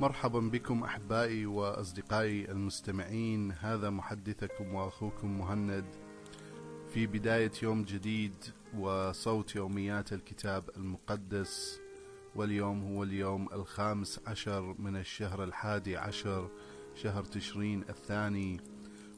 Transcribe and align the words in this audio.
مرحبا 0.00 0.40
بكم 0.40 0.84
أحبائي 0.84 1.46
وأصدقائي 1.46 2.50
المستمعين. 2.50 3.52
هذا 3.52 3.90
محدثكم 3.90 4.74
وأخوكم 4.74 5.38
مهند. 5.38 5.84
في 6.88 7.06
بداية 7.06 7.52
يوم 7.62 7.82
جديد 7.84 8.34
وصوت 8.78 9.56
يوميات 9.56 10.12
الكتاب 10.12 10.70
المقدس 10.76 11.80
واليوم 12.34 12.82
هو 12.82 13.02
اليوم 13.02 13.48
الخامس 13.52 14.20
عشر 14.26 14.74
من 14.78 14.96
الشهر 14.96 15.44
الحادي 15.44 15.96
عشر 15.96 16.50
شهر 16.94 17.24
تشرين 17.24 17.82
الثاني 17.88 18.60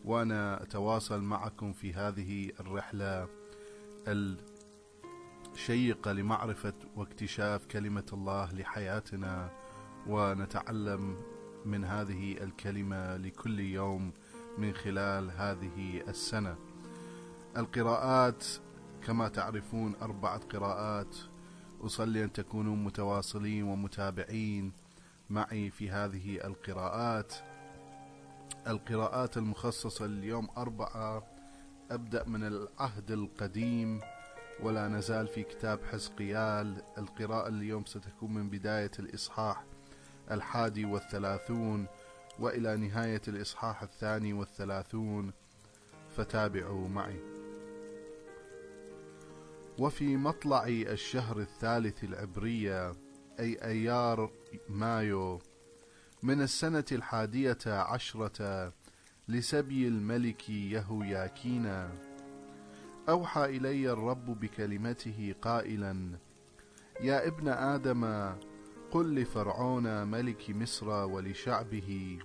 وأنا 0.04 0.62
أتواصل 0.62 1.22
معكم 1.22 1.72
في 1.72 1.92
هذه 1.92 2.50
الرحلة 2.60 3.28
الشيقة 5.54 6.12
لمعرفة 6.12 6.74
واكتشاف 6.96 7.66
كلمة 7.66 8.06
الله 8.12 8.54
لحياتنا. 8.54 9.50
ونتعلم 10.08 11.16
من 11.64 11.84
هذه 11.84 12.32
الكلمة 12.44 13.16
لكل 13.16 13.60
يوم 13.60 14.12
من 14.58 14.74
خلال 14.74 15.30
هذه 15.30 16.00
السنة. 16.08 16.56
القراءات 17.56 18.44
كما 19.06 19.28
تعرفون 19.28 19.94
أربعة 20.02 20.38
قراءات. 20.38 21.16
أصلي 21.80 22.24
أن 22.24 22.32
تكونوا 22.32 22.76
متواصلين 22.76 23.62
ومتابعين 23.62 24.72
معي 25.30 25.70
في 25.70 25.90
هذه 25.90 26.46
القراءات. 26.46 27.34
القراءات 28.66 29.36
المخصصة 29.36 30.04
اليوم 30.04 30.48
أربعة. 30.56 31.22
أبدأ 31.90 32.24
من 32.24 32.44
العهد 32.44 33.10
القديم 33.10 34.00
ولا 34.62 34.88
نزال 34.88 35.28
في 35.28 35.42
كتاب 35.42 35.84
حزقيال. 35.84 36.82
القراءة 36.98 37.48
اليوم 37.48 37.84
ستكون 37.84 38.34
من 38.34 38.50
بداية 38.50 38.90
الإصحاح. 38.98 39.64
الحادي 40.30 40.84
والثلاثون 40.84 41.86
وإلى 42.38 42.76
نهاية 42.76 43.22
الإصحاح 43.28 43.82
الثاني 43.82 44.32
والثلاثون 44.32 45.32
فتابعوا 46.16 46.88
معي. 46.88 47.20
وفي 49.78 50.16
مطلع 50.16 50.64
الشهر 50.66 51.38
الثالث 51.38 52.04
العبرية 52.04 52.92
أي 53.40 53.64
أيار 53.64 54.30
مايو 54.68 55.40
من 56.22 56.42
السنة 56.42 56.84
الحادية 56.92 57.58
عشرة 57.66 58.72
لسبي 59.28 59.88
الملك 59.88 60.50
يهوياكينا 60.50 61.90
أوحى 63.08 63.44
إلي 63.44 63.92
الرب 63.92 64.40
بكلمته 64.40 65.34
قائلا 65.42 66.18
يا 67.00 67.26
ابن 67.26 67.48
آدم 67.48 68.32
قل 68.90 69.14
لفرعون 69.14 70.06
ملك 70.06 70.50
مصر 70.50 70.88
ولشعبه 70.88 72.18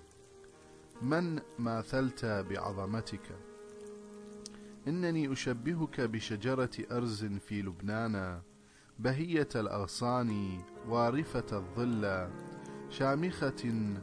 من 1.01 1.39
ماثلت 1.59 2.25
بعظمتك؟ 2.25 3.35
إنني 4.87 5.31
أشبهك 5.31 6.01
بشجرة 6.01 6.69
أرز 6.91 7.25
في 7.25 7.61
لبنان 7.61 8.41
بهية 8.99 9.49
الأغصان 9.55 10.61
وارفة 10.87 11.45
الظل 11.57 12.29
شامخة 12.89 13.93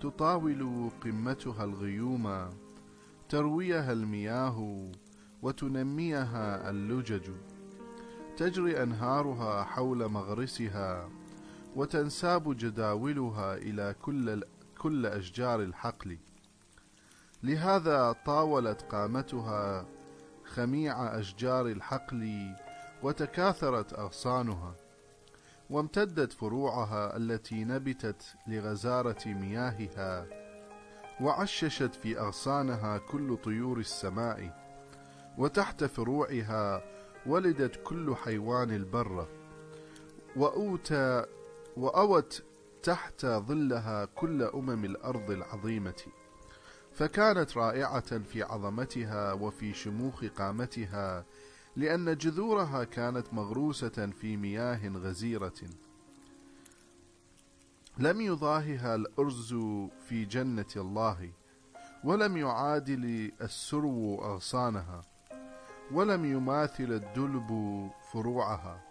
تطاول 0.00 0.90
قمتها 1.04 1.64
الغيوم 1.64 2.50
ترويها 3.28 3.92
المياه 3.92 4.90
وتنميها 5.42 6.70
اللجج 6.70 7.30
تجري 8.36 8.82
أنهارها 8.82 9.64
حول 9.64 10.08
مغرسها 10.08 11.08
وتنساب 11.76 12.56
جداولها 12.56 13.54
إلى 13.54 13.94
كل, 14.02 14.44
كل 14.78 15.06
أشجار 15.06 15.62
الحقل. 15.62 16.18
لهذا 17.42 18.12
طاولت 18.12 18.82
قامتها 18.82 19.86
خميع 20.44 21.18
أشجار 21.18 21.66
الحقل 21.66 22.54
وتكاثرت 23.02 23.92
أغصانها 23.92 24.74
وامتدت 25.70 26.32
فروعها 26.32 27.16
التي 27.16 27.64
نبتت 27.64 28.34
لغزارة 28.46 29.28
مياهها 29.28 30.26
وعششت 31.20 31.94
في 31.94 32.20
أغصانها 32.20 32.98
كل 32.98 33.36
طيور 33.36 33.78
السماء 33.78 34.66
وتحت 35.38 35.84
فروعها 35.84 36.82
ولدت 37.26 37.80
كل 37.84 38.16
حيوان 38.16 38.70
البر. 38.70 39.28
وأوتى 40.36 41.24
وأوت 41.76 42.42
تحت 42.82 43.26
ظلها 43.26 44.04
كل 44.04 44.42
أمم 44.42 44.84
الأرض 44.84 45.30
العظيمة 45.30 46.02
فكانت 46.92 47.56
رائعة 47.56 48.18
في 48.18 48.42
عظمتها 48.42 49.32
وفي 49.32 49.74
شموخ 49.74 50.24
قامتها 50.24 51.24
لأن 51.76 52.16
جذورها 52.16 52.84
كانت 52.84 53.34
مغروسة 53.34 54.10
في 54.20 54.36
مياه 54.36 54.88
غزيرة. 54.88 55.60
لم 57.98 58.20
يضاهها 58.20 58.94
الأرز 58.94 59.54
في 60.08 60.24
جنة 60.24 60.72
الله 60.76 61.32
ولم 62.04 62.36
يعادل 62.36 63.32
السرو 63.40 64.24
أغصانها 64.24 65.02
ولم 65.92 66.24
يماثل 66.24 66.92
الدلب 66.92 67.50
فروعها. 68.12 68.85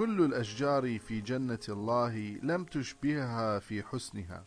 كل 0.00 0.24
الأشجار 0.24 0.98
في 0.98 1.20
جنة 1.20 1.58
الله 1.68 2.38
لم 2.42 2.64
تشبهها 2.64 3.58
في 3.58 3.82
حسنها. 3.82 4.44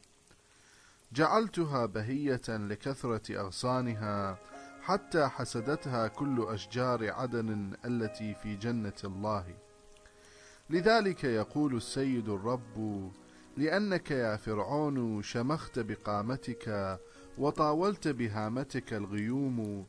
جعلتها 1.12 1.86
بهية 1.86 2.42
لكثرة 2.50 3.40
أغصانها 3.40 4.38
حتى 4.82 5.28
حسدتها 5.28 6.08
كل 6.08 6.46
أشجار 6.50 7.12
عدن 7.12 7.74
التي 7.86 8.36
في 8.36 8.56
جنة 8.56 8.94
الله. 9.04 9.56
لذلك 10.70 11.24
يقول 11.24 11.76
السيد 11.76 12.30
الرب 12.30 13.12
لأنك 13.58 14.12
يا 14.12 14.36
فرعون 14.36 15.24
شمخت 15.24 15.80
بقامتك 15.80 17.00
وطاولت 17.38 18.08
بهامتك 18.08 18.94
الغيوم 18.94 19.86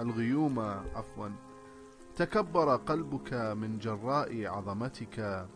الغيوم 0.00 0.58
عفوا. 0.94 1.45
تكبر 2.16 2.76
قلبك 2.76 3.34
من 3.34 3.78
جراء 3.78 4.46
عظمتك. 4.46 5.46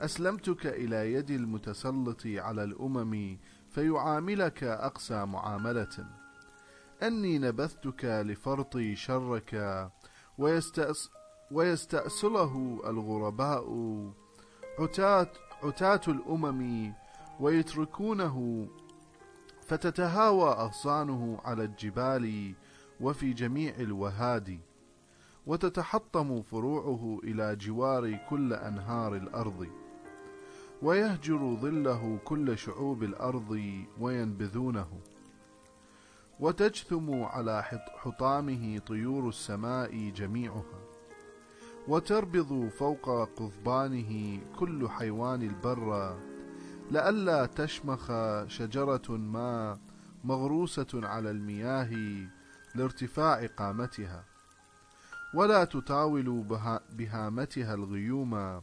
أسلمتك 0.00 0.66
إلى 0.66 1.12
يد 1.12 1.30
المتسلط 1.30 2.22
على 2.26 2.64
الأمم 2.64 3.36
فيعاملك 3.70 4.64
اقسى 4.64 5.24
معاملة. 5.24 6.06
أني 7.02 7.38
نبذتك 7.38 8.04
لفرط 8.04 8.78
شرك 8.94 9.90
ويستأس 10.38 11.10
ويستأصله 11.50 12.80
الغرباء. 12.86 13.66
عتاة, 14.78 15.32
عتاة 15.62 16.00
الأمم 16.08 16.92
ويتركونه 17.40 18.68
فتتهاوى 19.62 20.50
أغصانه 20.50 21.40
على 21.44 21.64
الجبال 21.64 22.54
وفي 23.00 23.32
جميع 23.32 23.74
الوهادي 23.74 24.60
وتتحطم 25.46 26.42
فروعه 26.42 27.20
إلى 27.24 27.56
جوار 27.56 28.18
كل 28.30 28.52
أنهار 28.52 29.16
الأرض 29.16 29.68
ويهجر 30.82 31.54
ظله 31.54 32.18
كل 32.24 32.58
شعوب 32.58 33.02
الأرض 33.02 33.60
وينبذونه 34.00 35.00
وتجثم 36.40 37.22
على 37.22 37.62
حطامه 37.96 38.78
طيور 38.78 39.28
السماء 39.28 40.08
جميعها 40.10 40.82
وتربض 41.88 42.68
فوق 42.68 43.28
قضبانه 43.36 44.40
كل 44.58 44.88
حيوان 44.88 45.42
البر 45.42 46.18
لئلا 46.90 47.46
تشمخ 47.46 48.12
شجرة 48.46 49.10
ما 49.10 49.78
مغروسة 50.24 50.86
على 50.94 51.30
المياه 51.30 51.90
لارتفاع 52.74 53.46
قامتها. 53.46 54.31
ولا 55.34 55.64
تطاول 55.64 56.44
بهامتها 56.90 57.74
الغيوم 57.74 58.62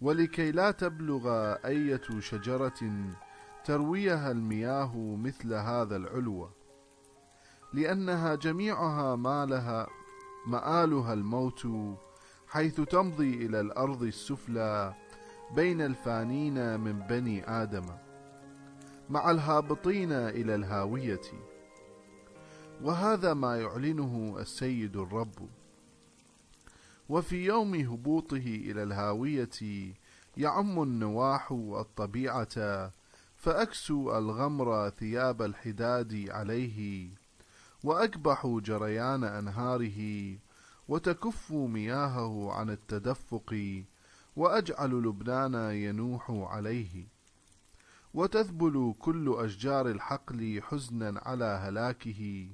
ولكي 0.00 0.50
لا 0.52 0.70
تبلغ 0.70 1.28
أية 1.64 2.20
شجرة 2.20 2.80
ترويها 3.64 4.30
المياه 4.30 5.16
مثل 5.16 5.54
هذا 5.54 5.96
العلو 5.96 6.48
لأنها 7.72 8.34
جميعها 8.34 9.16
مالها 9.16 9.86
مآلها 10.46 11.12
الموت 11.12 11.66
حيث 12.48 12.80
تمضي 12.80 13.46
إلى 13.46 13.60
الأرض 13.60 14.02
السفلى 14.02 14.94
بين 15.54 15.80
الفانين 15.80 16.80
من 16.80 17.00
بني 17.00 17.50
آدم 17.50 17.84
مع 19.10 19.30
الهابطين 19.30 20.12
إلى 20.12 20.54
الهاوية. 20.54 21.20
وهذا 22.82 23.34
ما 23.34 23.60
يعلنه 23.60 24.36
السيد 24.38 24.96
الرب. 24.96 25.48
وفي 27.08 27.44
يوم 27.44 27.74
هبوطه 27.74 28.36
إلى 28.36 28.82
الهاوية 28.82 29.94
يعم 30.36 30.82
النواح 30.82 31.52
الطبيعة 31.52 32.90
فأكسوا 33.36 34.18
الغمر 34.18 34.90
ثياب 34.90 35.42
الحداد 35.42 36.26
عليه 36.30 37.08
وأكبح 37.84 38.46
جريان 38.46 39.24
أنهاره 39.24 40.00
وتكف 40.88 41.52
مياهه 41.52 42.52
عن 42.52 42.70
التدفق 42.70 43.82
وأجعل 44.36 44.90
لبنان 44.90 45.54
ينوح 45.74 46.30
عليه. 46.30 47.06
وتذبل 48.14 48.94
كل 48.98 49.34
أشجار 49.38 49.88
الحقل 49.90 50.62
حزنا 50.62 51.20
على 51.24 51.44
هلاكه 51.44 52.48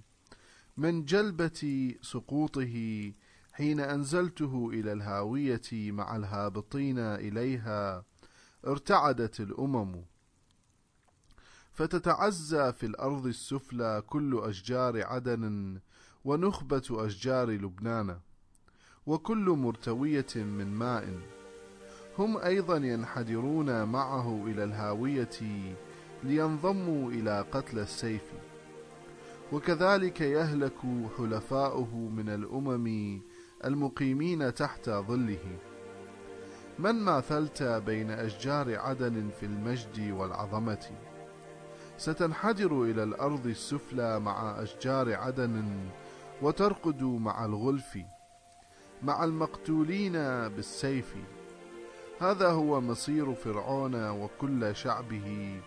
من 0.77 1.05
جلبة 1.05 1.95
سقوطه 2.03 3.13
حين 3.61 3.81
أنزلته 3.81 4.71
إلى 4.73 4.93
الهاوية 4.93 5.71
مع 5.73 6.17
الهابطين 6.17 6.99
إليها 6.99 8.05
ارتعدت 8.67 9.41
الأمم. 9.41 10.05
فتتعزى 11.73 12.73
في 12.73 12.87
الأرض 12.87 13.27
السفلى 13.27 14.03
كل 14.07 14.41
أشجار 14.45 15.07
عدن 15.07 15.79
ونخبة 16.25 16.83
أشجار 16.91 17.51
لبنان 17.51 18.19
وكل 19.07 19.51
مرتوية 19.51 20.35
من 20.37 20.67
ماء. 20.75 21.19
هم 22.19 22.39
أيضا 22.39 22.77
ينحدرون 22.77 23.85
معه 23.85 24.47
إلى 24.47 24.65
الهاوية 24.65 25.75
لينضموا 26.23 27.11
إلى 27.11 27.45
قتل 27.53 27.79
السيف. 27.79 28.33
وكذلك 29.53 30.21
يهلك 30.21 30.79
حلفاؤه 31.19 31.95
من 31.95 32.29
الأمم 32.29 33.21
المقيمين 33.65 34.55
تحت 34.55 34.91
ظله. 34.91 35.59
من 36.79 36.93
ماثلت 36.93 37.63
بين 37.63 38.11
أشجار 38.11 38.79
عدن 38.79 39.29
في 39.41 39.47
المجد 39.47 40.11
والعظمة؟ 40.11 40.91
ستنحدر 41.99 42.83
إلى 42.83 43.03
الأرض 43.03 43.47
السفلى 43.47 44.21
مع 44.21 44.63
أشجار 44.63 45.15
عدن 45.15 45.65
وترقد 46.43 47.03
مع 47.03 47.45
الغلف 47.45 47.99
مع 49.03 49.25
المقتولين 49.25 50.13
بالسيف. 50.49 51.15
هذا 52.21 52.51
هو 52.51 52.81
مصير 52.81 53.35
فرعون 53.35 54.11
وكل 54.11 54.77
شعبه 54.77 55.61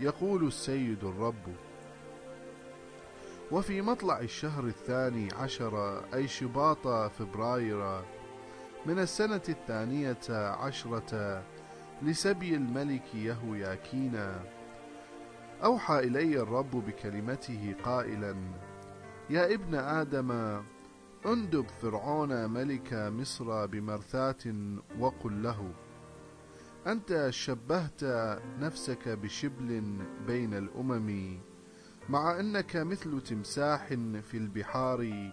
يقول 0.00 0.46
السيد 0.46 1.04
الرب. 1.04 1.54
وفي 3.52 3.82
مطلع 3.82 4.20
الشهر 4.20 4.64
الثاني 4.64 5.28
عشر 5.34 6.04
أي 6.14 6.28
شباط 6.28 6.88
فبراير 6.88 8.02
من 8.86 8.98
السنة 8.98 9.42
الثانية 9.48 10.18
عشرة 10.30 11.42
لسبي 12.02 12.54
الملك 12.54 13.14
يهوياكينا 13.14 14.40
أوحى 15.64 15.98
إلي 15.98 16.40
الرب 16.40 16.70
بكلمته 16.70 17.74
قائلا 17.84 18.36
يا 19.30 19.54
ابن 19.54 19.74
آدم 19.74 20.60
اندب 21.26 21.66
فرعون 21.82 22.50
ملك 22.50 22.92
مصر 22.92 23.66
بمرثاة 23.66 24.54
وقل 25.00 25.42
له 25.42 25.72
أنت 26.86 27.26
شبهت 27.30 28.04
نفسك 28.60 29.08
بشبل 29.08 29.82
بين 30.26 30.54
الأمم 30.54 31.38
مع 32.08 32.40
أنك 32.40 32.76
مثل 32.76 33.20
تمساح 33.20 33.86
في 34.22 34.34
البحار 34.34 35.30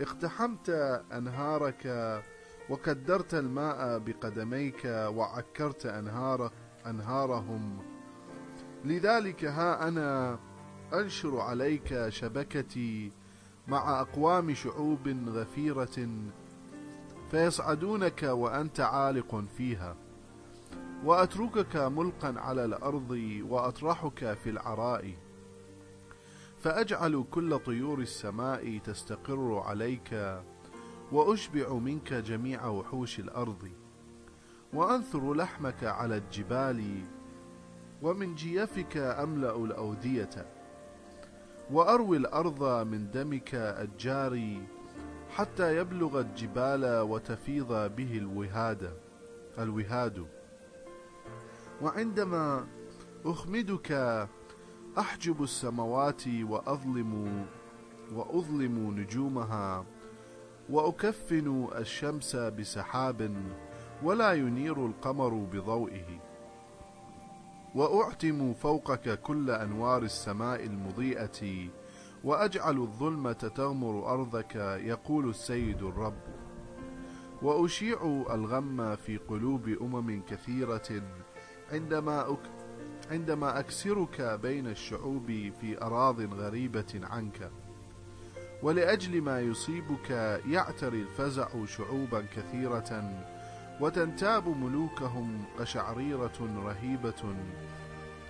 اقتحمت 0.00 0.70
أنهارك 1.12 2.22
وكدرت 2.70 3.34
الماء 3.34 3.98
بقدميك 3.98 4.84
وعكرت 4.84 5.86
أنهار 5.86 6.52
أنهارهم. 6.86 7.78
لذلك 8.84 9.44
ها 9.44 9.88
أنا 9.88 10.38
أنشر 10.94 11.40
عليك 11.40 12.08
شبكتي 12.08 13.12
مع 13.68 14.00
أقوام 14.00 14.54
شعوب 14.54 15.08
غفيرة 15.28 16.08
فيصعدونك 17.30 18.22
وأنت 18.22 18.80
عالق 18.80 19.44
فيها. 19.56 19.96
وأتركك 21.04 21.76
ملقا 21.76 22.34
على 22.40 22.64
الأرض 22.64 23.40
وأطرحك 23.48 24.34
في 24.34 24.50
العراء. 24.50 25.27
فأجعل 26.60 27.24
كل 27.30 27.58
طيور 27.58 27.98
السماء 28.00 28.78
تستقر 28.78 29.58
عليك 29.66 30.40
وأشبع 31.12 31.72
منك 31.72 32.12
جميع 32.14 32.66
وحوش 32.66 33.18
الأرض 33.18 33.68
وأنثر 34.72 35.34
لحمك 35.34 35.84
على 35.84 36.16
الجبال 36.16 37.02
ومن 38.02 38.34
جيفك 38.34 38.96
أملأ 38.96 39.56
الأودية 39.56 40.46
وأروي 41.70 42.16
الأرض 42.16 42.86
من 42.86 43.10
دمك 43.10 43.54
الجاري 43.54 44.62
حتى 45.30 45.76
يبلغ 45.76 46.20
الجبال 46.20 47.00
وتفيض 47.00 47.96
به 47.96 48.18
الوهاد 48.18 48.92
الوهاد. 49.58 50.26
وعندما 51.82 52.66
أخمدك 53.24 54.28
أحجب 54.98 55.42
السماوات 55.42 56.22
وأظلم 56.28 57.46
وأظلم 58.12 59.00
نجومها 59.00 59.84
وأكفن 60.70 61.68
الشمس 61.78 62.36
بسحاب 62.36 63.36
ولا 64.02 64.32
ينير 64.32 64.86
القمر 64.86 65.28
بضوئه 65.52 66.20
وأعتم 67.74 68.54
فوقك 68.54 69.20
كل 69.20 69.50
أنوار 69.50 70.02
السماء 70.02 70.64
المضيئة 70.64 71.68
وأجعل 72.24 72.76
الظلمة 72.78 73.32
تغمر 73.32 74.12
أرضك 74.12 74.56
يقول 74.84 75.28
السيد 75.28 75.82
الرب. 75.82 76.22
وأشيع 77.42 78.24
الغم 78.30 78.96
في 78.96 79.16
قلوب 79.16 79.68
أمم 79.68 80.22
كثيرة 80.28 81.02
عندما 81.72 82.26
عندما 83.10 83.58
أكسرك 83.58 84.38
بين 84.42 84.66
الشعوب 84.66 85.26
في 85.60 85.82
أراض 85.82 86.20
غريبة 86.34 87.00
عنك 87.02 87.50
ولأجل 88.62 89.22
ما 89.22 89.40
يصيبك 89.40 90.10
يعتري 90.46 91.02
الفزع 91.02 91.48
شعوبا 91.66 92.24
كثيرة 92.36 93.12
وتنتاب 93.80 94.48
ملوكهم 94.48 95.44
قشعريرة 95.58 96.62
رهيبة 96.64 97.34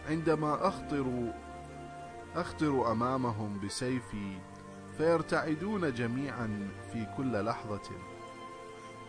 عندما 0.08 0.69
أخطر 0.69 1.32
أخطر 2.36 2.93
أمامهم 2.93 3.60
بسيفي 3.67 4.38
فيرتعدون 4.98 5.94
جميعا 5.94 6.69
في 6.93 7.06
كل 7.17 7.44
لحظة. 7.44 7.90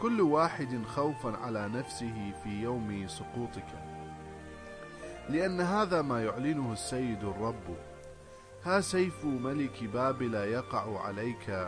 كل 0.01 0.22
واحد 0.22 0.86
خوفا 0.86 1.38
على 1.38 1.69
نفسه 1.69 2.34
في 2.43 2.50
يوم 2.50 3.08
سقوطك. 3.08 3.88
لأن 5.29 5.62
هذا 5.62 6.01
ما 6.01 6.24
يعلنه 6.24 6.74
السيد 6.74 7.24
الرب. 7.24 7.77
ها 8.63 8.81
سيف 8.81 9.25
ملك 9.25 9.83
بابل 9.83 10.33
يقع 10.33 11.01
عليك. 11.01 11.67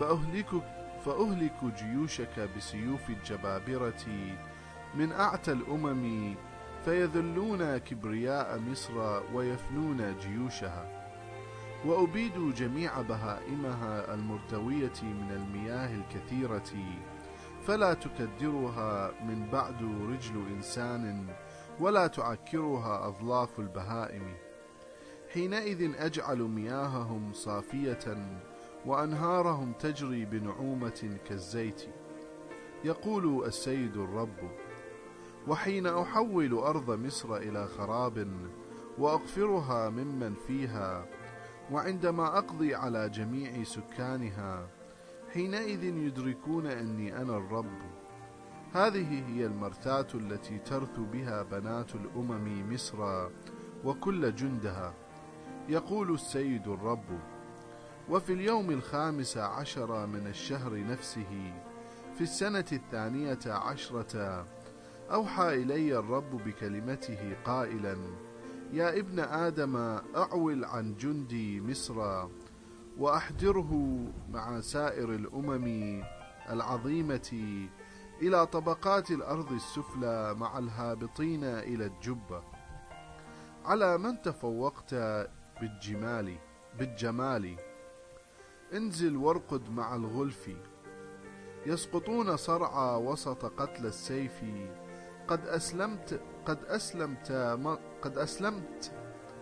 فأهلكك 0.00 0.62
فأهلك 1.04 1.64
جيوشك 1.64 2.48
بسيوف 2.56 3.10
الجبابرة 3.10 4.04
من 4.94 5.12
أعتى 5.12 5.52
الأمم 5.52 6.34
فيذلون 6.84 7.76
كبرياء 7.76 8.58
مصر 8.58 9.22
ويفنون 9.34 10.16
جيوشها. 10.18 10.96
وأبيد 11.84 12.54
جميع 12.54 13.00
بهائمها 13.00 14.14
المرتوية 14.14 15.02
من 15.02 15.32
المياه 15.32 15.94
الكثيرة 15.94 16.72
فلا 17.66 17.94
تكدرها 17.94 19.10
من 19.24 19.48
بعد 19.52 19.82
رجل 19.82 20.46
إنسان 20.56 21.26
ولا 21.80 22.06
تعكرها 22.06 23.08
أظلاف 23.08 23.60
البهائم. 23.60 24.34
حينئذ 25.32 25.94
أجعل 25.98 26.38
مياههم 26.38 27.32
صافية 27.32 28.16
وأنهارهم 28.86 29.72
تجري 29.72 30.24
بنعومة 30.24 31.18
كالزيت. 31.28 31.82
يقول 32.84 33.44
السيد 33.46 33.96
الرب 33.96 34.50
وحين 35.48 35.86
أحول 35.86 36.54
أرض 36.54 36.90
مصر 36.90 37.36
إلى 37.36 37.66
خراب 37.66 38.28
وأغفرها 38.98 39.90
ممن 39.90 40.34
فيها 40.46 41.06
وعندما 41.72 42.38
أقضي 42.38 42.74
على 42.74 43.08
جميع 43.08 43.62
سكانها 43.62 44.68
حينئذ 45.32 45.84
يدركون 45.84 46.66
أني 46.66 47.16
أنا 47.16 47.36
الرب. 47.36 47.80
هذه 48.74 49.24
هي 49.28 49.46
المرثاة 49.46 50.06
التي 50.14 50.58
ترث 50.58 50.98
بها 51.12 51.42
بنات 51.42 51.94
الأمم 51.94 52.72
مصر 52.74 53.28
وكل 53.84 54.34
جندها. 54.34 54.94
يقول 55.68 56.14
السيد 56.14 56.68
الرب 56.68 57.20
وفي 58.08 58.32
اليوم 58.32 58.70
الخامس 58.70 59.36
عشر 59.36 60.06
من 60.06 60.26
الشهر 60.26 60.86
نفسه 60.86 61.52
في 62.14 62.20
السنة 62.20 62.64
الثانية 62.72 63.38
عشرة 63.46 64.46
أوحى 65.12 65.54
إلي 65.54 65.98
الرب 65.98 66.42
بكلمته 66.44 67.36
قائلا 67.44 67.96
يا 68.72 68.98
ابن 68.98 69.20
آدم 69.20 69.76
أعول 70.16 70.64
عن 70.64 70.94
جندي 70.94 71.60
مصر 71.60 72.26
وأحضره 72.98 73.98
مع 74.30 74.60
سائر 74.60 75.14
الأمم 75.14 76.02
العظيمة 76.50 77.68
إلى 78.22 78.46
طبقات 78.46 79.10
الأرض 79.10 79.52
السفلى 79.52 80.34
مع 80.34 80.58
الهابطين 80.58 81.44
إلى 81.44 81.86
الجبة 81.86 82.42
على 83.64 83.98
من 83.98 84.22
تفوقت 84.22 84.94
بالجمال 85.60 86.38
بالجمال. 86.78 87.56
انزل 88.72 89.16
وارقد 89.16 89.70
مع 89.70 89.94
الغلف. 89.94 90.50
يسقطون 91.66 92.36
صرعى 92.36 93.02
وسط 93.02 93.44
قتل 93.44 93.86
السيف. 93.86 94.44
قد 95.28 95.46
أسلمت 95.46 96.20
قد 96.46 96.64
أسلمت 96.64 97.32
قد 98.02 98.18
أسلمت 98.18 98.92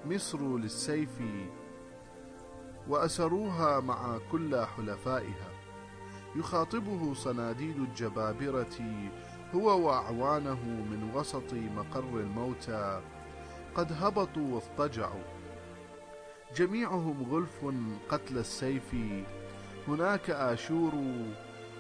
مصر 0.07 0.57
للسيف. 0.57 1.23
وأسروها 2.89 3.81
مع 3.81 4.19
كل 4.33 4.65
حلفائها. 4.65 5.54
يخاطبه 6.37 7.15
صناديد 7.15 7.77
الجبابرة 7.77 9.07
هو 9.55 9.87
وأعوانه 9.87 10.65
من 10.65 11.11
وسط 11.15 11.53
مقر 11.53 12.21
الموتى. 12.21 13.01
قد 13.75 13.93
هبطوا 13.93 14.55
واضطجعوا. 14.55 15.25
جميعهم 16.57 17.27
غلف 17.31 17.75
قتل 18.09 18.39
السيف. 18.39 18.95
هناك 19.89 20.31
آشور 20.31 20.93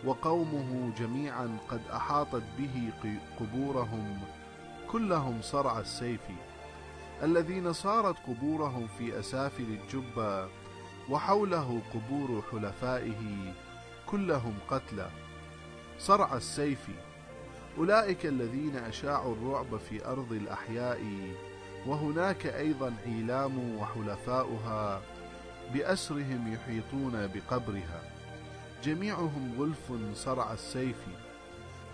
وقومه 0.04 0.92
جميعا 0.98 1.58
قد 1.68 1.80
أحاطت 1.92 2.42
به 2.58 2.92
قبورهم. 3.40 4.18
كلهم 4.90 5.42
صرع 5.42 5.80
السيف. 5.80 6.20
الذين 7.22 7.72
صارت 7.72 8.16
قبورهم 8.28 8.86
في 8.98 9.18
أسافل 9.18 9.64
الجبة 9.64 10.48
وحوله 11.10 11.80
قبور 11.94 12.42
حلفائه. 12.52 13.52
كلهم 14.06 14.54
قتلى. 14.68 15.10
صرع 15.98 16.36
السيف. 16.36 16.88
أولئك 17.78 18.26
الذين 18.26 18.76
أشاعوا 18.76 19.34
الرعب 19.34 19.76
في 19.76 20.06
أرض 20.06 20.32
الأحياء 20.32 21.00
وهناك 21.86 22.46
أيضا 22.46 22.94
عيلام 23.06 23.78
وحلفاؤها 23.78 25.02
بأسرهم 25.74 26.52
يحيطون 26.52 27.30
بقبرها. 27.34 28.02
جميعهم 28.84 29.54
غلف 29.58 29.92
صرع 30.14 30.52
السيف. 30.52 31.06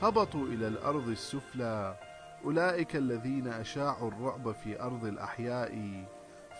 هبطوا 0.02 0.46
إلى 0.46 0.68
الأرض 0.68 1.08
السفلى. 1.08 1.96
أولئك 2.44 2.96
الذين 2.96 3.48
أشاعوا 3.48 4.10
الرعب 4.10 4.52
في 4.52 4.82
أرض 4.82 5.04
الأحياء 5.04 6.04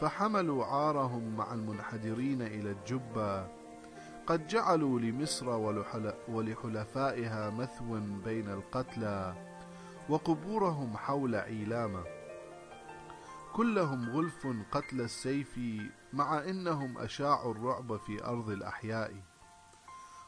فحملوا 0.01 0.65
عارهم 0.65 1.37
مع 1.37 1.55
المنحدرين 1.55 2.43
إلى 2.43 2.71
الجبة. 2.71 3.60
قد 4.31 4.47
جعلوا 4.47 5.01
لمصر 5.01 5.49
ولحلفائها 6.29 7.51
مثوى 7.51 8.01
بين 8.25 8.49
القتلى 8.49 9.35
وقبورهم 10.09 10.97
حول 10.97 11.35
عيلامة 11.35 12.05
كلهم 13.53 14.11
غلف 14.11 14.47
قتل 14.73 15.01
السيف 15.01 15.61
مع 16.13 16.39
إنهم 16.39 16.99
أشاعوا 16.99 17.55
الرعب 17.55 17.97
في 17.97 18.25
أرض 18.25 18.51
الأحياء. 18.51 19.15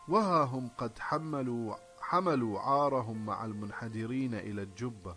وها 0.09 0.45
هم 0.45 0.71
قد 0.79 0.99
حملوا 0.99 1.75
حملوا 2.01 2.61
عارهم 2.61 3.27
مع 3.27 3.45
المنحدرين 3.45 4.35
إلى 4.35 4.63
الجبة. 4.63 5.17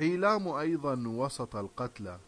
عيلام 0.00 0.48
أيضا 0.48 1.04
وسط 1.06 1.56
القتلى 1.56 2.20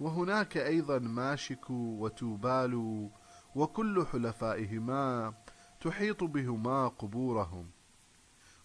وهناك 0.00 0.56
أيضا 0.56 0.98
ماشك 0.98 1.70
وتوبال 1.70 3.08
وكل 3.54 4.06
حلفائهما 4.06 5.34
تحيط 5.80 6.24
بهما 6.24 6.88
قبورهم. 6.88 7.70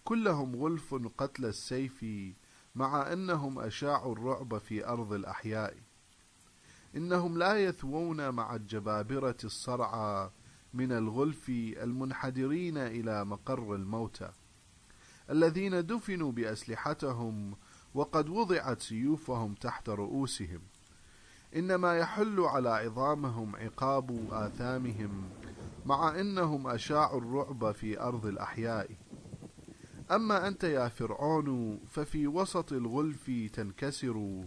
كلهم 0.04 0.56
غلف 0.56 0.94
قتل 1.18 1.44
السيف 1.44 2.04
مع 2.74 3.12
أنهم 3.12 3.58
أشاعوا 3.58 4.12
الرعب 4.12 4.58
في 4.58 4.86
أرض 4.86 5.12
الأحياء. 5.12 5.76
إنهم 6.96 7.38
لا 7.38 7.64
يثوون 7.64 8.30
مع 8.30 8.54
الجبابرة 8.54 9.36
الصرعى 9.44 10.30
من 10.74 10.92
الغلف 10.92 11.48
المنحدرين 11.48 12.78
إلى 12.78 13.24
مقر 13.24 13.74
الموتى 13.74 14.30
الذين 15.30 15.86
دفنوا 15.86 16.32
بأسلحتهم 16.32 17.56
وقد 17.94 18.28
وضعت 18.28 18.80
سيوفهم 18.80 19.54
تحت 19.54 19.88
رؤوسهم. 19.88 20.60
إنما 21.56 21.98
يحل 21.98 22.40
على 22.40 22.68
عظامهم 22.68 23.56
عقاب 23.56 24.28
آثامهم 24.32 25.30
مع 25.86 26.20
أنهم 26.20 26.66
أشاعوا 26.66 27.20
الرعب 27.20 27.72
في 27.72 28.00
أرض 28.00 28.26
الأحياء. 28.26 28.90
أما 30.10 30.48
أنت 30.48 30.64
يا 30.64 30.88
فرعون 30.88 31.80
ففي 31.90 32.26
وسط 32.26 32.72
الغلف 32.72 33.30
تنكسر 33.52 34.44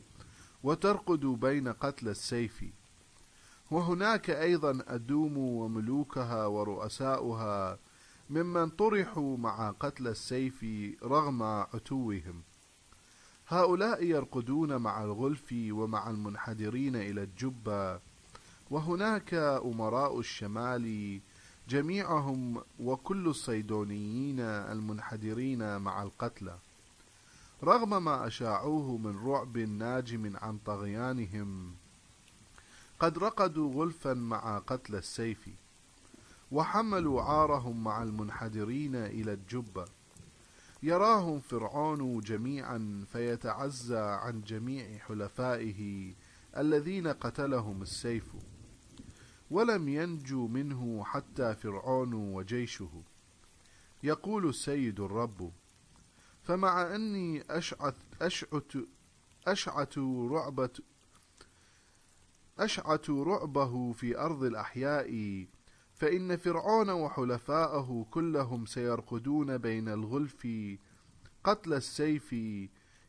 وترقد 0.63 1.25
بين 1.25 1.67
قتل 1.67 2.09
السيف. 2.09 2.63
وهناك 3.71 4.29
أيضا 4.29 4.83
أدوم 4.87 5.37
وملوكها 5.37 6.45
ورؤساؤها 6.45 7.79
ممن 8.29 8.69
طرحوا 8.69 9.37
مع 9.37 9.71
قتل 9.71 10.07
السيف 10.07 10.65
رغم 11.03 11.43
عتوهم. 11.43 12.43
هؤلاء 13.53 14.03
يرقدون 14.03 14.75
مع 14.77 15.03
الغلف 15.03 15.53
ومع 15.53 16.09
المنحدرين 16.09 16.95
إلى 16.95 17.23
الجبة 17.23 17.99
وهناك 18.69 19.33
أمراء 19.33 20.19
الشمال 20.19 21.19
جميعهم 21.69 22.61
وكل 22.79 23.27
الصيدونيين 23.27 24.39
المنحدرين 24.39 25.77
مع 25.77 26.03
القتلى. 26.03 26.57
رغم 27.63 28.03
ما 28.03 28.27
أشاعوه 28.27 28.97
من 28.97 29.25
رعب 29.25 29.57
ناجم 29.57 30.37
عن 30.37 30.57
طغيانهم 30.65 31.75
قد 32.99 33.17
رقدوا 33.17 33.73
غلفا 33.73 34.13
مع 34.13 34.59
قتل 34.59 34.95
السيف 34.95 35.49
وحملوا 36.51 37.21
عارهم 37.21 37.83
مع 37.83 38.03
المنحدرين 38.03 38.95
إلى 38.95 39.33
الجبة. 39.33 39.85
يراهم 40.83 41.39
فرعون 41.39 42.19
جميعا 42.19 43.05
فيتعزى 43.11 43.99
عن 43.99 44.41
جميع 44.41 44.97
حلفائه 44.97 46.13
الذين 46.57 47.07
قتلهم 47.07 47.81
السيف 47.81 48.33
ولم 49.51 49.89
ينجو 49.89 50.47
منه 50.47 51.03
حتى 51.03 51.55
فرعون 51.55 52.13
وجيشه. 52.13 53.03
يقول 54.03 54.49
السيد 54.49 54.99
الرب 54.99 55.51
فمع 56.41 56.95
أني 56.95 57.43
أشعت 57.49 57.95
أشعت 58.21 58.71
أشعت 59.47 59.97
رعبة 60.31 60.69
أشعت 62.59 63.09
رعبه 63.09 63.91
في 63.91 64.17
أرض 64.17 64.43
الأحياء 64.43 65.45
فإن 66.03 66.37
فرعون 66.37 66.89
وحلفاءه 66.89 68.05
كلهم 68.11 68.65
سيرقدون 68.65 69.57
بين 69.57 69.89
الغلف 69.89 70.47
قتل 71.43 71.73
السيف 71.73 72.35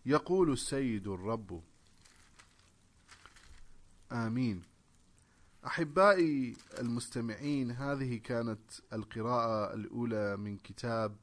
يقول 0.06 0.52
السيد 0.52 1.08
الرب. 1.08 1.62
آمين. 4.12 4.62
أحبائي 5.66 6.56
المستمعين 6.78 7.70
هذه 7.70 8.16
كانت 8.16 8.70
القراءة 8.92 9.74
الأولى 9.74 10.36
من 10.36 10.56
كتاب 10.56 11.16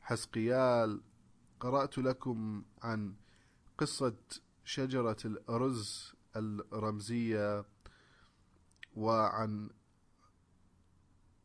حسقيال 0.00 1.00
قرأت 1.60 1.98
لكم 1.98 2.62
عن 2.82 3.14
قصة 3.78 4.16
شجرة 4.64 5.16
الأرز 5.24 6.12
الرمزية 6.36 7.64
وعن 8.96 9.70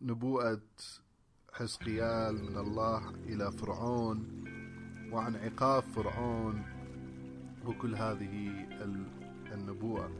نبوءة 0.01 0.61
حزقيال 1.53 2.43
من 2.43 2.57
الله 2.57 3.09
إلى 3.09 3.51
فرعون 3.51 4.45
وعن 5.11 5.35
عقاب 5.35 5.83
فرعون 5.83 6.63
وكل 7.65 7.95
هذه 7.95 8.67
النبوءة. 9.53 10.11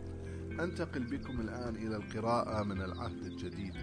أنتقل 0.60 1.04
بكم 1.04 1.42
الآن 1.42 1.76
إلى 1.76 1.96
القراءة 1.96 2.64
من 2.64 2.82
العهد 2.82 3.26
الجديد. 3.26 3.74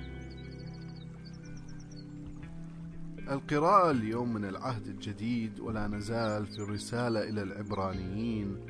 القراءة 3.31 3.91
اليوم 3.91 4.35
من 4.35 4.45
العهد 4.45 4.87
الجديد 4.87 5.61
ولا 5.61 5.89
نزال 5.89 6.47
في 6.47 6.59
الرسالة 6.59 7.23
إلى 7.29 7.43
العبرانيين. 7.43 8.67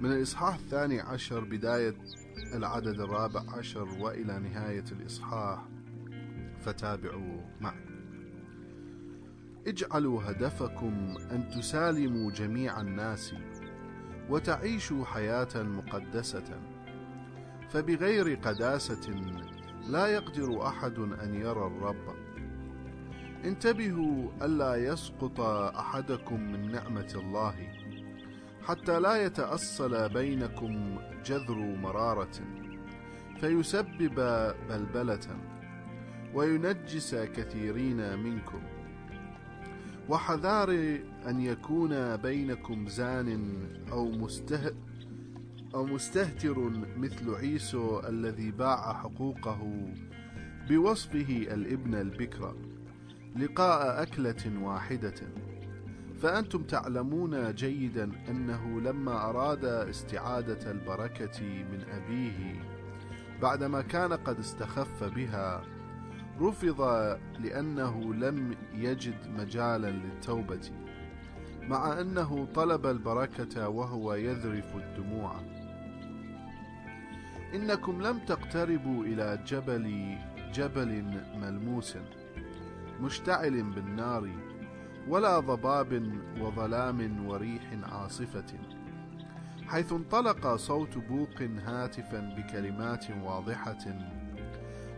من 0.00 0.12
الإصحاح 0.12 0.54
الثاني 0.54 1.00
عشر 1.00 1.44
بداية 1.44 1.96
العدد 2.54 3.00
الرابع 3.00 3.42
عشر 3.48 3.88
وإلى 3.88 4.38
نهاية 4.38 4.84
الإصحاح. 4.92 5.75
فتابعوا 6.66 7.40
معي. 7.60 7.86
اجعلوا 9.66 10.22
هدفكم 10.22 11.16
أن 11.30 11.48
تسالموا 11.48 12.30
جميع 12.30 12.80
الناس 12.80 13.34
وتعيشوا 14.30 15.04
حياة 15.04 15.48
مقدسة. 15.54 16.60
فبغير 17.68 18.34
قداسة 18.34 19.10
لا 19.88 20.06
يقدر 20.06 20.66
أحد 20.66 20.98
أن 20.98 21.34
يرى 21.34 21.66
الرب. 21.66 22.14
انتبهوا 23.44 24.30
ألا 24.42 24.76
يسقط 24.76 25.40
أحدكم 25.40 26.40
من 26.52 26.72
نعمة 26.72 27.12
الله 27.14 27.54
حتى 28.62 29.00
لا 29.00 29.24
يتأصل 29.24 30.08
بينكم 30.08 30.98
جذر 31.24 31.56
مرارة 31.56 32.38
فيسبب 33.40 34.14
بلبلة. 34.68 35.55
وينجس 36.36 37.14
كثيرين 37.14 38.18
منكم. 38.18 38.62
وحذار 40.08 40.70
أن 41.26 41.40
يكون 41.40 42.16
بينكم 42.16 42.88
زان 42.88 43.56
أو 43.92 44.10
مسته 44.10 44.70
أو 45.74 45.86
مستهتر 45.86 46.70
مثل 46.96 47.34
عيسو 47.34 48.00
الذي 48.00 48.50
باع 48.50 48.92
حقوقه 48.92 49.92
بوصفه 50.68 51.46
الابن 51.54 51.94
البكر 51.94 52.56
لقاء 53.36 54.02
أكلة 54.02 54.62
واحدة. 54.62 55.14
فأنتم 56.22 56.62
تعلمون 56.62 57.54
جيدا 57.54 58.10
أنه 58.28 58.80
لما 58.80 59.30
أراد 59.30 59.64
استعادة 59.64 60.70
البركة 60.70 61.42
من 61.42 61.84
أبيه 61.90 62.62
بعدما 63.42 63.82
كان 63.82 64.12
قد 64.12 64.38
استخف 64.38 65.04
بها 65.04 65.75
رفض 66.40 66.80
لأنه 67.38 68.14
لم 68.14 68.56
يجد 68.74 69.28
مجالا 69.28 69.90
للتوبة 69.90 70.70
مع 71.62 72.00
أنه 72.00 72.48
طلب 72.54 72.86
البركة 72.86 73.68
وهو 73.68 74.14
يذرف 74.14 74.76
الدموع. 74.76 75.40
إنكم 77.54 78.02
لم 78.02 78.18
تقتربوا 78.18 79.04
إلى 79.04 79.38
جبل 79.46 80.16
جبل 80.52 81.04
ملموس 81.34 81.96
مشتعل 83.00 83.62
بالنار 83.62 84.30
ولا 85.08 85.40
ضباب 85.40 86.12
وظلام 86.40 87.26
وريح 87.26 87.62
عاصفة 87.82 88.58
حيث 89.66 89.92
انطلق 89.92 90.56
صوت 90.56 90.98
بوق 90.98 91.42
هاتفا 91.42 92.34
بكلمات 92.36 93.06
واضحة 93.10 93.78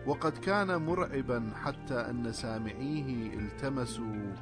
وقد 0.09 0.39
كان 0.39 0.83
مرعبا 0.83 1.51
حتى 1.65 1.95
أن 1.95 2.33
سامعيه 2.33 3.35
التمسوا 3.35 4.33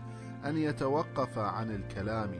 أن 0.44 0.56
يتوقف 0.56 1.38
عن 1.38 1.70
الكلام. 1.70 2.30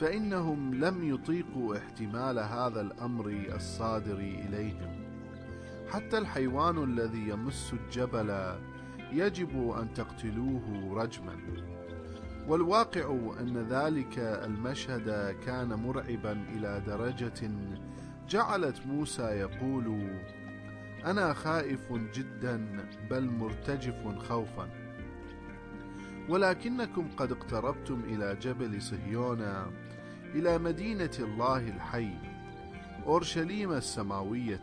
فإنهم 0.00 0.74
لم 0.74 1.14
يطيقوا 1.14 1.76
احتمال 1.76 2.38
هذا 2.38 2.80
الأمر 2.80 3.26
الصادر 3.54 4.16
إليهم. 4.16 5.08
حتى 5.88 6.18
الحيوان 6.18 6.84
الذي 6.84 7.28
يمس 7.28 7.72
الجبل 7.72 8.58
يجب 9.12 9.70
أن 9.70 9.94
تقتلوه 9.94 10.94
رجما. 11.02 11.36
والواقع 12.48 13.18
أن 13.40 13.66
ذلك 13.70 14.18
المشهد 14.18 15.36
كان 15.46 15.68
مرعبا 15.68 16.32
إلى 16.32 16.82
درجة 16.86 17.50
جعلت 18.28 18.86
موسى 18.86 19.22
يقول 19.22 20.08
أنا 21.10 21.34
خائف 21.34 21.92
جدا 21.92 22.86
بل 23.10 23.30
مرتجف 23.30 24.06
خوفا. 24.18 24.68
ولكنكم 26.28 27.08
قد 27.16 27.32
اقتربتم 27.32 28.02
إلى 28.04 28.34
جبل 28.34 28.82
صهيون 28.82 29.42
إلى 30.34 30.58
مدينة 30.58 31.10
الله 31.18 31.68
الحي 31.68 32.10
أورشليم 33.06 33.72
السماوية. 33.72 34.62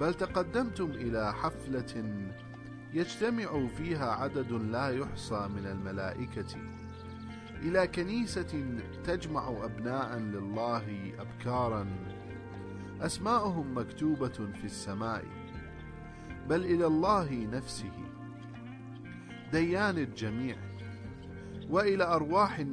بل 0.00 0.14
تقدمتم 0.14 0.90
إلى 0.90 1.34
حفلة 1.34 2.04
يجتمع 2.92 3.66
فيها 3.66 4.10
عدد 4.10 4.52
لا 4.52 4.88
يحصى 4.88 5.48
من 5.48 5.66
الملائكة. 5.66 6.56
إلى 7.62 7.86
كنيسة 7.86 8.80
تجمع 9.04 9.48
أبناء 9.64 10.18
لله 10.18 11.12
أبكارا. 11.18 11.86
أسماؤهم 13.04 13.78
مكتوبة 13.78 14.28
في 14.28 14.64
السماء 14.64 15.24
بل 16.48 16.64
إلى 16.64 16.86
الله 16.86 17.48
نفسه 17.52 17.92
ديان 19.52 19.98
الجميع 19.98 20.56
وإلى 21.70 22.04
أرواح 22.04 22.64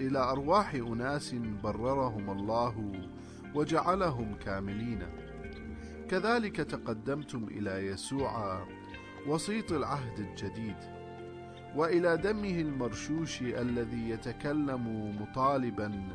إلى 0.00 0.18
أرواح 0.18 0.74
أناس 0.74 1.34
بررهم 1.34 2.30
الله 2.30 2.92
وجعلهم 3.54 4.34
كاملين. 4.34 5.02
كذلك 6.08 6.56
تقدمتم 6.56 7.44
إلى 7.44 7.86
يسوع 7.86 8.62
وسيط 9.26 9.72
العهد 9.72 10.18
الجديد 10.18 10.76
وإلى 11.76 12.16
دمه 12.16 12.60
المرشوش 12.60 13.42
الذي 13.42 14.10
يتكلم 14.10 15.16
مطالبا 15.22 16.08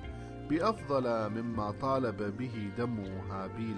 بأفضل 0.49 1.29
مما 1.29 1.71
طالب 1.71 2.38
به 2.38 2.71
دم 2.77 2.99
هابيل. 3.32 3.77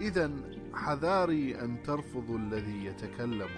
اذا 0.00 0.30
حذاري 0.74 1.60
أن 1.60 1.82
ترفضوا 1.82 2.38
الذي 2.38 2.84
يتكلم. 2.84 3.50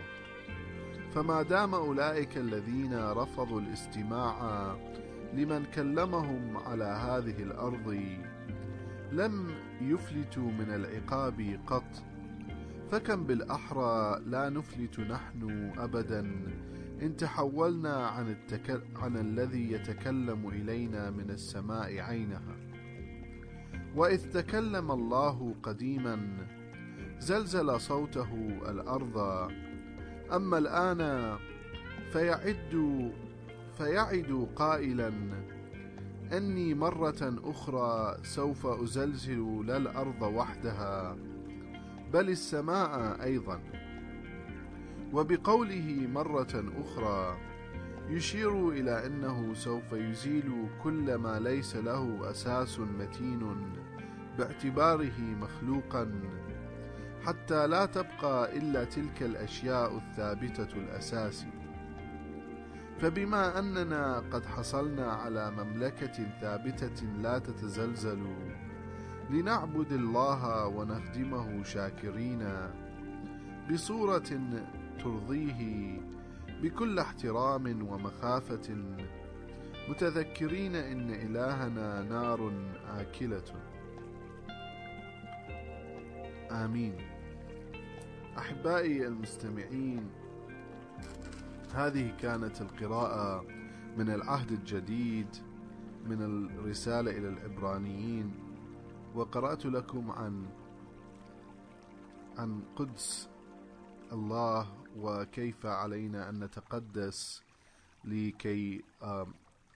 فما 1.14 1.42
دام 1.42 1.74
أولئك 1.74 2.36
الذين 2.36 2.94
رفضوا 2.94 3.60
الاستماع 3.60 4.36
لمن 5.34 5.64
كلمهم 5.74 6.56
على 6.56 6.84
هذه 6.84 7.42
الأرض 7.42 8.00
لم 9.12 9.50
يفلتوا 9.80 10.50
من 10.50 10.70
العقاب 10.74 11.60
قط 11.66 12.02
فكم 12.90 13.24
بالأحرى 13.24 14.20
لا 14.26 14.48
نفلت 14.48 15.00
نحن 15.00 15.72
أبدا 15.78 16.32
إن 17.02 17.16
تحولنا 17.16 18.06
عن, 18.06 18.30
التك... 18.30 18.82
عن 18.96 19.16
الذي 19.16 19.72
يتكلم 19.72 20.48
إلينا 20.48 21.10
من 21.10 21.30
السماء 21.30 21.98
عينها. 21.98 22.56
وإذ 23.96 24.32
تكلم 24.32 24.90
الله 24.90 25.54
قديما 25.62 26.46
زلزل 27.18 27.80
صوته 27.80 28.58
الأرض. 28.68 29.18
أما 30.32 30.58
الآن 30.58 31.36
فيعد 32.12 33.12
فيعد 33.78 34.48
قائلا 34.56 35.12
أني 36.32 36.74
مرة 36.74 37.38
أخرى 37.44 38.16
سوف 38.22 38.66
أزلزل 38.66 39.66
لا 39.66 39.76
الأرض 39.76 40.22
وحدها 40.22 41.16
بل 42.12 42.28
السماء 42.28 43.22
أيضا. 43.24 43.77
وبقوله 45.12 46.06
مرة 46.14 46.64
أخرى 46.80 47.36
يشير 48.08 48.68
إلى 48.68 49.06
أنه 49.06 49.54
سوف 49.54 49.92
يزيل 49.92 50.68
كل 50.82 51.14
ما 51.14 51.38
ليس 51.40 51.76
له 51.76 52.30
أساس 52.30 52.80
متين 52.80 53.72
باعتباره 54.38 55.20
مخلوقا 55.20 56.12
حتى 57.26 57.66
لا 57.66 57.86
تبقى 57.86 58.56
إلا 58.58 58.84
تلك 58.84 59.22
الأشياء 59.22 59.96
الثابتة 59.96 60.76
الأساس. 60.76 61.46
فبما 62.98 63.58
أننا 63.58 64.18
قد 64.18 64.46
حصلنا 64.46 65.12
على 65.12 65.50
مملكة 65.50 66.26
ثابتة 66.40 67.06
لا 67.22 67.38
تتزلزل 67.38 68.26
لنعبد 69.30 69.92
الله 69.92 70.66
ونخدمه 70.66 71.62
شاكرين 71.62 72.48
بصورة 73.70 74.40
ترضيه 74.98 76.00
بكل 76.62 76.98
احترام 76.98 77.88
ومخافة. 77.88 78.76
متذكرين 79.88 80.74
إن 80.76 81.10
إلهنا 81.10 82.02
نار 82.02 82.52
آكلة. 82.88 83.44
آمين. 86.50 86.96
أحبائي 88.38 89.06
المستمعين 89.06 90.10
هذه 91.74 92.16
كانت 92.20 92.60
القراءة 92.60 93.44
من 93.96 94.10
العهد 94.10 94.52
الجديد 94.52 95.36
من 96.06 96.22
الرسالة 96.22 97.10
إلى 97.10 97.28
العبرانيين 97.28 98.34
وقرأت 99.14 99.66
لكم 99.66 100.10
عن 100.10 100.46
عن 102.38 102.62
قدس 102.76 103.28
الله 104.12 104.66
وكيف 104.98 105.66
علينا 105.66 106.28
أن 106.28 106.44
نتقدس 106.44 107.42
لكي 108.04 108.84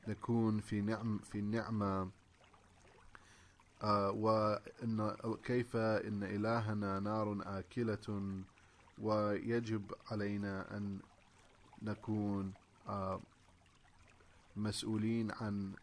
نكون 0.08 0.60
في 0.60 0.80
نعم 0.80 1.18
في 1.18 1.38
النعمة 1.38 2.10
وإن 4.14 5.16
كيف 5.44 5.76
إن 5.76 6.22
إلهنا 6.22 7.00
نار 7.00 7.38
آكلة 7.58 8.42
ويجب 8.98 9.94
علينا 10.10 10.76
أن 10.76 10.98
نكون 11.82 12.52
مسؤولين 14.56 15.30
عن 15.30 15.74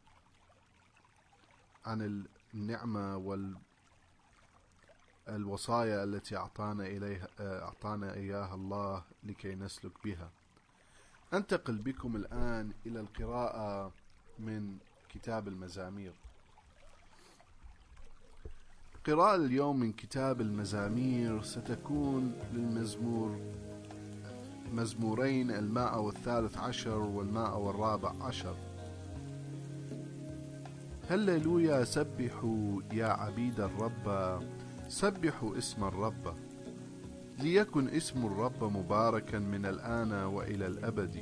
عن 1.85 2.25
النعمة 2.53 3.17
وال 3.17 3.55
الوصايا 5.35 6.03
التي 6.03 6.37
أعطانا 6.37 6.85
إليها 6.87 7.27
أعطانا 7.39 8.13
إياها 8.13 8.55
الله 8.55 9.03
لكي 9.23 9.55
نسلك 9.55 9.91
بها. 10.03 10.29
أنتقل 11.33 11.77
بكم 11.77 12.15
الآن 12.15 12.71
إلى 12.85 12.99
القراءة 12.99 13.91
من 14.39 14.77
كتاب 15.09 15.47
المزامير. 15.47 16.13
قراءة 19.07 19.35
اليوم 19.35 19.79
من 19.79 19.91
كتاب 19.93 20.41
المزامير 20.41 21.41
ستكون 21.41 22.33
للمزمور 22.53 23.39
مزمورين 24.73 25.51
الماء 25.51 25.99
والثالث 26.01 26.57
عشر 26.57 26.97
والماء 26.97 27.57
والرابع 27.59 28.13
عشر 28.21 28.55
هللويا 31.09 31.83
سبحوا 31.83 32.81
يا 32.93 33.05
عبيد 33.07 33.59
الرب 33.59 34.07
سبحوا 34.89 35.57
اسم 35.57 35.83
الرب. 35.83 36.35
ليكن 37.39 37.89
اسم 37.89 38.25
الرب 38.25 38.63
مباركا 38.63 39.39
من 39.39 39.65
الآن 39.65 40.13
وإلى 40.13 40.67
الأبد. 40.67 41.15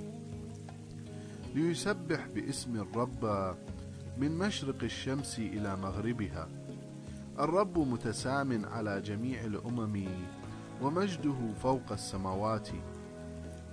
ليسبح 1.56 2.28
باسم 2.36 2.76
الرب 2.76 3.56
من 4.18 4.38
مشرق 4.38 4.84
الشمس 4.84 5.40
إلى 5.40 5.76
مغربها. 5.76 6.48
الرب 7.40 7.80
متسام 7.80 8.66
على 8.66 9.02
جميع 9.02 9.44
الأمم 9.44 10.08
ومجده 10.82 11.54
فوق 11.64 11.92
السماوات. 11.92 12.70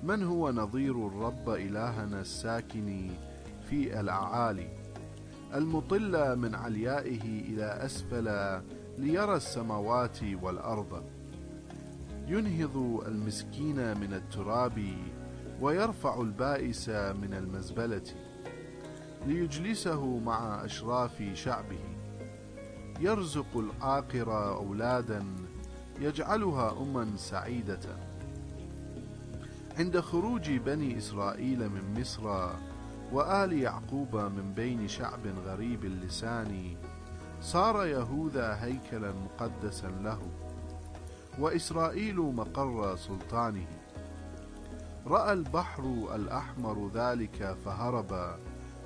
من 0.02 0.22
هو 0.22 0.52
نظير 0.52 1.06
الرب 1.06 1.48
إلهنا 1.48 2.20
الساكن 2.20 3.10
في 3.70 4.00
الأعالي؟ 4.00 4.68
المطل 5.54 6.36
من 6.36 6.54
عليائه 6.54 7.22
إلى 7.22 7.64
أسفل 7.64 8.28
ليرى 8.98 9.36
السماوات 9.36 10.18
والأرض. 10.42 11.02
ينهض 12.28 13.04
المسكين 13.06 13.98
من 13.98 14.14
التراب 14.14 14.82
ويرفع 15.60 16.20
البائس 16.20 16.88
من 16.88 17.34
المزبلة 17.34 18.02
ليجلسه 19.26 20.18
مع 20.18 20.64
أشراف 20.64 21.22
شعبه. 21.34 21.84
يرزق 23.00 23.56
العاقر 23.56 24.56
أولادا 24.56 25.24
يجعلها 26.00 26.82
أما 26.82 27.16
سعيدة. 27.16 27.80
عند 29.78 30.00
خروج 30.00 30.50
بني 30.50 30.98
إسرائيل 30.98 31.68
من 31.68 32.00
مصر 32.00 32.48
وآل 33.12 33.52
يعقوب 33.52 34.16
من 34.16 34.52
بين 34.56 34.88
شعب 34.88 35.26
غريب 35.46 35.84
اللسان 35.84 36.76
صار 37.44 37.86
يهوذا 37.86 38.58
هيكلا 38.60 39.12
مقدسا 39.12 39.86
له 39.86 40.18
وإسرائيل 41.38 42.16
مقر 42.16 42.96
سلطانه. 42.96 43.66
رأى 45.06 45.32
البحر 45.32 45.82
الأحمر 46.14 46.90
ذلك 46.94 47.56
فهرب 47.64 48.36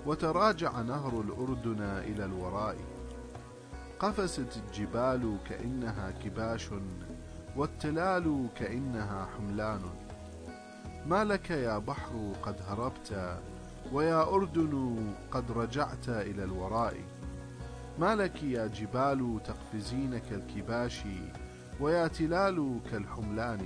وتراجع 0.06 0.80
نهر 0.80 1.20
الأردن 1.20 1.82
إلى 1.82 2.24
الوراء. 2.24 2.76
قفست 3.98 4.56
الجبال 4.56 5.36
كأنها 5.48 6.10
كباش 6.10 6.68
والتلال 7.56 8.46
كأنها 8.56 9.28
حملان. 9.36 9.82
ما 11.06 11.24
لك 11.24 11.50
يا 11.50 11.78
بحر 11.78 12.32
قد 12.42 12.56
هربت 12.68 13.38
ويا 13.92 14.22
أردن 14.22 14.96
قد 15.30 15.50
رجعت 15.50 16.08
إلى 16.08 16.44
الوراء. 16.44 17.17
ما 17.98 18.14
لك 18.16 18.42
يا 18.42 18.66
جبال 18.66 19.40
تقفزين 19.44 20.18
كالكباش 20.18 21.00
ويا 21.80 22.06
تلال 22.08 22.80
كالحملان. 22.92 23.60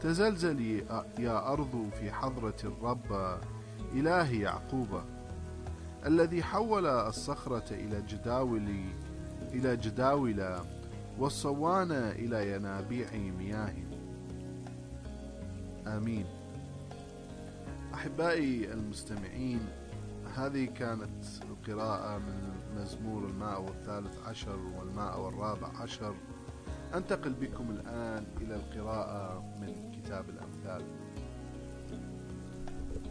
تزلزلي 0.00 0.84
يا 1.18 1.52
أرض 1.52 1.90
في 2.00 2.12
حضرة 2.12 2.56
الرب 2.64 3.38
إله 3.94 4.32
يعقوب 4.32 5.00
الذي 6.06 6.42
حول 6.42 6.86
الصخرة 6.86 7.64
إلى 7.70 8.02
جداول 8.08 8.84
إلى 9.52 9.76
جداول 9.76 10.56
والصوان 11.18 11.92
إلى 11.92 12.52
ينابيع 12.54 13.08
مياه. 13.38 13.74
آمين. 15.86 16.26
أحبائي 17.94 18.72
المستمعين 18.72 19.60
هذه 20.36 20.64
كانت 20.64 21.24
القراءة 21.42 22.18
من 22.18 22.52
مزمور 22.76 23.26
الماء 23.26 23.62
والثالث 23.62 24.26
عشر 24.26 24.56
والماء 24.78 25.20
والرابع 25.20 25.68
عشر. 25.80 26.14
أنتقل 26.94 27.32
بكم 27.32 27.70
الآن 27.70 28.26
إلى 28.40 28.54
القراءة 28.56 29.44
من 29.60 29.92
كتاب 29.92 30.24
الأمثال. 30.28 30.84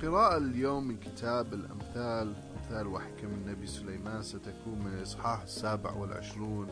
قراءة 0.01 0.37
اليوم 0.37 0.87
من 0.87 0.97
كتاب 0.97 1.53
الأمثال 1.53 2.35
أمثال 2.69 2.87
وحكم 2.87 3.27
النبي 3.27 3.67
سليمان 3.67 4.21
ستكون 4.21 4.79
من 4.79 4.93
الإصحاح 4.93 5.41
السابع 5.41 5.91
والعشرون 5.91 6.67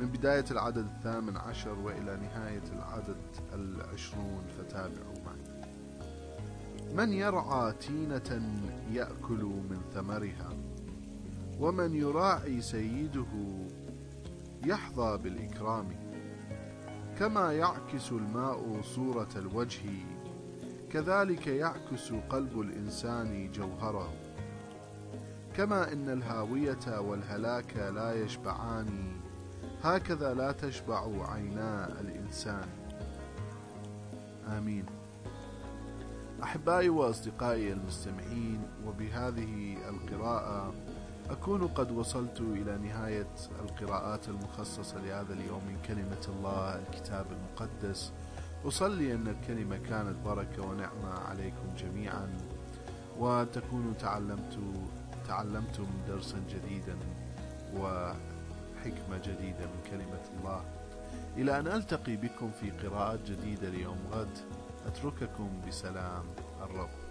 من 0.00 0.06
بداية 0.06 0.44
العدد 0.50 0.86
الثامن 0.96 1.36
عشر 1.36 1.78
وإلى 1.78 2.16
نهاية 2.16 2.62
العدد 2.72 3.16
العشرون 3.54 4.44
فتابعوا 4.58 5.15
من 6.94 7.12
يرعى 7.12 7.72
تينة 7.72 8.60
يأكل 8.92 9.44
من 9.70 9.80
ثمرها 9.94 10.52
ومن 11.60 11.94
يراعي 11.94 12.60
سيده 12.60 13.26
يحظى 14.64 15.18
بالإكرام. 15.18 15.88
كما 17.18 17.52
يعكس 17.52 18.12
الماء 18.12 18.80
صورة 18.82 19.28
الوجه 19.36 19.80
كذلك 20.92 21.46
يعكس 21.46 22.12
قلب 22.30 22.60
الإنسان 22.60 23.52
جوهره. 23.52 24.12
كما 25.56 25.92
إن 25.92 26.08
الهاوية 26.08 27.00
والهلاك 27.00 27.76
لا 27.76 28.24
يشبعان 28.24 28.86
هكذا 29.82 30.34
لا 30.34 30.52
تشبع 30.52 31.32
عينا 31.32 32.00
الإنسان. 32.00 32.68
آمين. 34.48 34.95
أحبائي 36.46 36.88
وأصدقائي 36.88 37.72
المستمعين 37.72 38.62
وبهذه 38.86 39.76
القراءة 39.88 40.74
أكون 41.30 41.66
قد 41.66 41.90
وصلت 41.90 42.40
إلى 42.40 42.78
نهاية 42.78 43.26
القراءات 43.60 44.28
المخصصة 44.28 44.98
لهذا 44.98 45.32
اليوم 45.32 45.60
من 45.64 45.78
كلمة 45.88 46.26
الله 46.28 46.78
الكتاب 46.78 47.26
المقدس. 47.32 48.12
أصلي 48.64 49.14
أن 49.14 49.28
الكلمة 49.28 49.76
كانت 49.76 50.16
بركة 50.24 50.62
ونعمة 50.62 51.18
عليكم 51.28 51.74
جميعا 51.78 52.28
وتكونوا 53.18 53.92
تعلمت 53.92 54.58
تعلمتم 55.28 55.86
درسا 56.08 56.38
جديدا 56.50 56.96
وحكمة 57.76 59.18
جديدة 59.24 59.66
من 59.66 59.80
كلمة 59.90 60.24
الله. 60.38 60.64
إلى 61.36 61.58
أن 61.58 61.66
ألتقي 61.66 62.16
بكم 62.16 62.50
في 62.60 62.70
قراءات 62.70 63.20
جديدة 63.30 63.68
ليوم 63.68 63.98
غد 64.12 64.38
أترككم 64.86 65.50
بسلام 65.68 66.24
الرب. 66.62 67.05